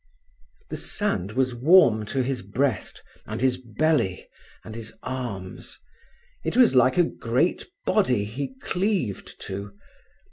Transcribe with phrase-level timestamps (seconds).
[0.71, 4.27] The sand was warm to his breast, and his belly,
[4.63, 5.77] and his arms.
[6.43, 9.77] It was like a great body he cleaved to.